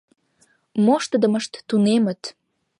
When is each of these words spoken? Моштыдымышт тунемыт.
Моштыдымышт 0.85 1.53
тунемыт. 1.67 2.21